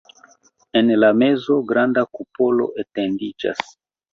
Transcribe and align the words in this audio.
En 0.79 0.89
la 1.03 1.11
mezo 1.19 1.59
granda 1.73 2.05
kupolo 2.21 2.67
etendiĝas. 2.85 3.65